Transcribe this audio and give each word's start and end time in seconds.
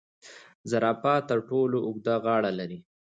زرافه 0.69 1.13
تر 1.29 1.39
ټولو 1.49 1.77
اوږده 1.87 2.15
غاړه 2.23 2.51
لري 2.59 2.79